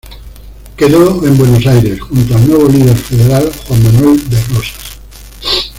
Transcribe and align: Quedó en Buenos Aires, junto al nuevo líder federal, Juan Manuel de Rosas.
Quedó 0.77 1.23
en 1.27 1.37
Buenos 1.37 1.63
Aires, 1.67 2.01
junto 2.01 2.35
al 2.35 2.47
nuevo 2.49 2.67
líder 2.67 2.97
federal, 2.97 3.51
Juan 3.67 3.83
Manuel 3.83 4.29
de 4.31 4.41
Rosas. 4.45 4.97